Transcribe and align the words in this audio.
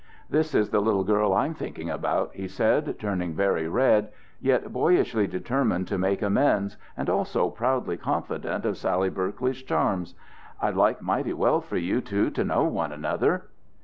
"This 0.31 0.55
is 0.55 0.71
the 0.71 0.79
little 0.81 1.03
girl 1.03 1.31
I'm 1.31 1.53
thinking 1.53 1.87
about," 1.91 2.33
he 2.33 2.47
said, 2.47 2.97
turning 2.97 3.35
very 3.35 3.67
red, 3.67 4.09
yet 4.39 4.73
boyishly 4.73 5.27
determined 5.27 5.87
to 5.89 5.99
make 5.99 6.23
amends, 6.23 6.75
and 6.97 7.07
also 7.07 7.51
proudly 7.51 7.97
confident 7.97 8.65
of 8.65 8.77
Sally 8.77 9.11
Berkeley's 9.11 9.61
charms. 9.61 10.15
"I'd 10.59 10.75
like 10.75 11.03
mighty 11.03 11.33
well 11.33 11.61
for 11.61 11.77
you 11.77 12.01
two 12.01 12.31
to 12.31 12.43
know 12.43 12.63
one 12.63 12.91
another." 12.91 13.45